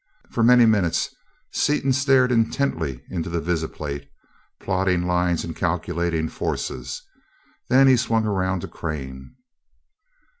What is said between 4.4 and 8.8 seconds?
plotting lines and calculating forces, then he swung around to